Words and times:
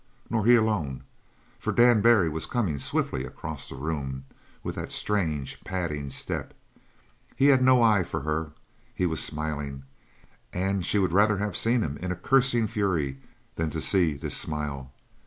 Nor 0.31 0.47
he 0.47 0.55
alone, 0.55 1.03
for 1.59 1.71
Dan 1.71 2.01
Barry 2.01 2.27
was 2.27 2.47
coming 2.47 2.79
swiftly 2.79 3.23
across 3.23 3.69
the 3.69 3.75
room 3.75 4.25
with 4.63 4.73
that 4.73 4.91
strange, 4.91 5.63
padding 5.63 6.09
step. 6.09 6.55
He 7.35 7.49
had 7.49 7.61
no 7.61 7.83
eye 7.83 8.01
for 8.01 8.21
her. 8.21 8.51
He 8.95 9.05
was 9.05 9.19
smiling, 9.23 9.83
and 10.51 10.83
she 10.83 10.99
had 10.99 11.13
rather 11.13 11.37
have 11.37 11.55
seen 11.55 11.83
him 11.83 11.97
in 11.99 12.11
a 12.11 12.15
cursing 12.15 12.65
fury 12.65 13.19
than 13.53 13.69
to 13.69 13.79
see 13.79 14.13
this 14.15 14.35
smile. 14.35 14.91